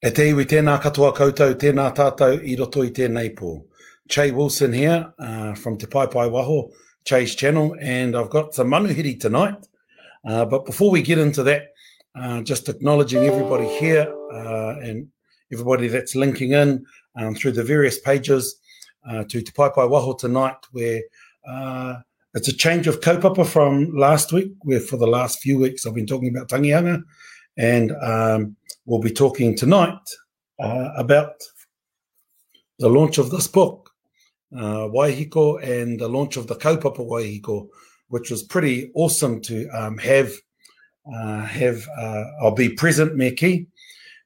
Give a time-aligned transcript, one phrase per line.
[0.00, 3.50] E te iwi tēnā katoa koutou, tēnā tātou i roto i tēnei pō.
[4.08, 6.70] Che Wilson here uh, from Te Pai Pai Waho,
[7.04, 9.66] Che's channel, and I've got some manuhiri tonight.
[10.26, 11.74] Uh, but before we get into that,
[12.14, 15.06] uh, just acknowledging everybody here uh, and
[15.52, 16.82] everybody that's linking in
[17.16, 18.56] um, through the various pages
[19.06, 21.02] uh, to Te Pai Pai Waho tonight, where
[21.46, 21.96] uh,
[22.32, 25.94] it's a change of kaupapa from last week, where for the last few weeks I've
[25.94, 27.02] been talking about tangihanga
[27.56, 28.56] and um,
[28.86, 29.98] we'll be talking tonight
[30.58, 31.32] uh, about
[32.78, 33.90] the launch of this book,
[34.56, 37.68] uh, Waihiko, and the launch of the Kaupapa Waihiko,
[38.08, 40.32] which was pretty awesome to um, have.
[41.12, 43.66] Uh, have uh, I'll be present, Meki,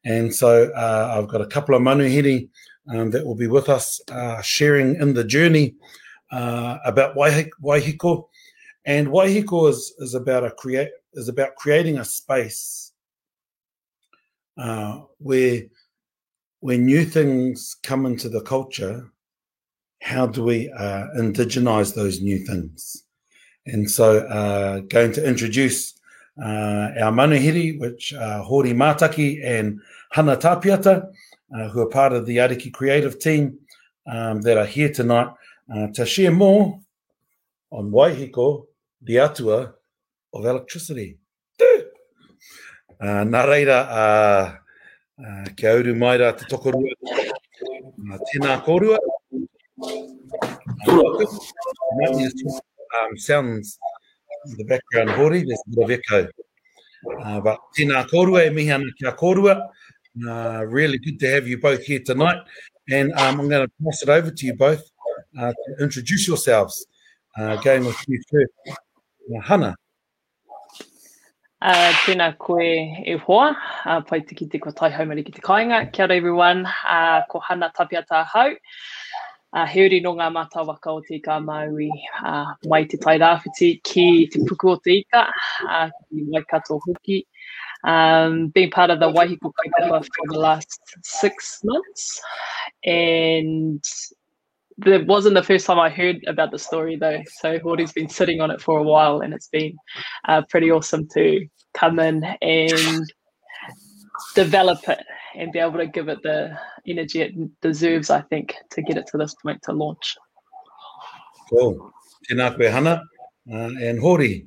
[0.04, 2.48] and so uh, I've got a couple of manuhiri
[2.88, 5.74] um, that will be with us uh, sharing in the journey
[6.30, 8.28] uh, about Waihiko.
[8.86, 12.92] And Waihiko is, is about a create is about creating a space
[14.56, 15.62] uh, where
[16.60, 19.10] when new things come into the culture,
[20.02, 23.04] how do we uh, indigenize those new things?
[23.66, 25.94] And so uh, going to introduce
[26.42, 29.78] uh, our manuhiri, which are uh, Hori Mataki and
[30.12, 31.10] Hana Tapiata,
[31.54, 33.58] uh, who are part of the Ariki creative team
[34.06, 35.28] um, that are here tonight
[35.74, 36.80] uh, to share more
[37.70, 38.66] on Waihiko,
[39.02, 39.74] the Atua
[40.32, 41.18] of electricity
[43.02, 44.56] nā reira, uh,
[45.18, 48.98] uh, kia uru mai rā te tokorua, uh, tēnā kōrua.
[52.94, 53.78] Um, sounds
[54.46, 56.28] in the background hori, there's a bit of echo.
[57.20, 59.68] Uh, but tēnā kōrua e mihi ana kia kōrua.
[60.26, 62.38] Uh, really good to have you both here tonight.
[62.88, 64.82] And um, I'm going to pass it over to you both
[65.38, 66.86] uh, to introduce yourselves.
[67.36, 69.74] Uh, going with you first, uh, Hannah.
[71.64, 72.60] Uh, tēnā koe
[73.08, 75.78] e hoa, uh, pai te ki te ko tai haumari ki te kāinga.
[75.96, 76.60] Kia ora everyone,
[76.94, 78.50] uh, ko Hana Tapiata hau.
[79.50, 80.60] Uh, he uri no ngā mata
[80.92, 81.88] o te ika maui
[82.22, 84.04] uh, mai te tai rāwhiti ki
[84.34, 85.22] te puku o te ika,
[85.68, 87.22] uh, ki Waikato Hoki.
[87.94, 92.20] Um, being part of the Waihiko Kaitapa for the last six months
[92.84, 93.82] and
[94.78, 97.22] that wasn't the first time I heard about the story though.
[97.40, 99.76] So hori has been sitting on it for a while, and it's been
[100.26, 103.04] uh, pretty awesome to come in and
[104.34, 105.02] develop it
[105.36, 106.56] and be able to give it the
[106.88, 108.10] energy it deserves.
[108.10, 110.16] I think to get it to this point to launch.
[111.50, 111.90] Cool.
[112.28, 113.02] Tēnā koe Hana
[113.52, 114.46] uh, and Hori.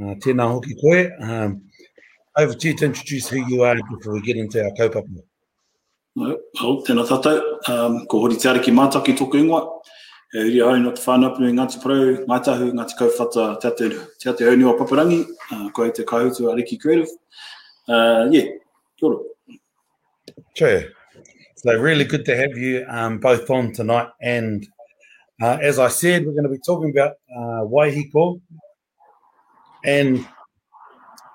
[0.00, 1.10] Uh, tēnā hoki koe.
[1.20, 1.62] Um,
[2.38, 5.18] over to you to introduce who you are before we get into our kaupapa.
[6.16, 6.38] Well,
[6.88, 7.34] tēnā tātou,
[7.68, 9.60] um, ko hori te ariki mātaki tōku ingoa.
[10.32, 13.88] E uri ahau no te whānapu i Ngāti Parau, Ngāi Tahu, Ngāti Kauwhata, te ate,
[14.20, 15.18] te ate auniwa paparangi,
[15.52, 17.12] uh, ko e te kaihutu ariki creative.
[17.86, 18.48] Uh, yeah,
[18.98, 19.18] kia ora.
[20.56, 20.70] Che,
[21.56, 24.08] so really good to have you um, both on tonight.
[24.22, 24.66] And
[25.42, 28.40] uh, as I said, we're going to be talking about uh, Waihiko.
[29.84, 30.26] And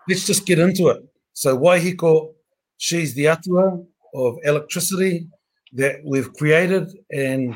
[0.09, 1.03] let's just get into it.
[1.34, 2.34] So Waihiko,
[2.80, 3.80] she's the atua,
[4.13, 5.27] of electricity
[5.73, 6.89] that we've created.
[7.11, 7.55] And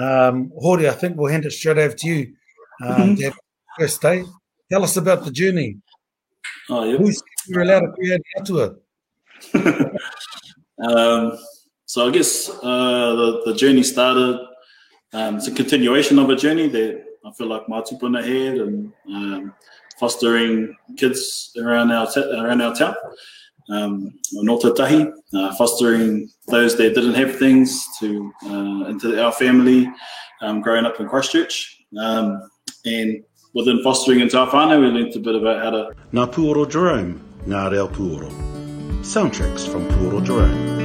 [0.00, 2.34] um, Hori, I think we'll hand it straight over to you.
[2.82, 3.28] Um, mm-hmm.
[3.78, 4.24] first day,
[4.70, 5.76] tell us about the journey.
[6.70, 6.98] Oh, yep.
[6.98, 8.74] Who's you're allowed to create Atua?
[10.86, 11.36] um,
[11.84, 12.62] so I guess uh,
[13.14, 14.38] the, the journey started.
[15.12, 18.92] Um, it's a continuation of a journey that I feel like my tupuna had and
[19.12, 19.54] um,
[19.98, 22.94] fostering kids around our t- around our town.
[23.68, 29.88] um, no tahi, uh, fostering those that didn't have things to uh, into our family
[30.40, 31.78] um, growing up in Christchurch.
[31.98, 32.50] Um,
[32.86, 33.22] and
[33.52, 35.92] within fostering into our whānau, we learnt a bit about how to...
[36.12, 38.30] Ngā Pūoro Jerome, Ngā Reo Pūoro.
[39.02, 40.79] Soundtracks from Pūoro Jerome.